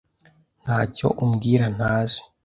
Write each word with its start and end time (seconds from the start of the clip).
Ntacyo 0.63 1.07
umbwira 1.23 1.65
ntazi. 1.75 2.21